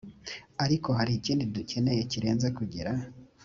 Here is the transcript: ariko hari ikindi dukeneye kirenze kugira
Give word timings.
ariko 0.63 0.89
hari 0.97 1.11
ikindi 1.15 1.43
dukeneye 1.55 2.01
kirenze 2.11 2.47
kugira 2.57 2.91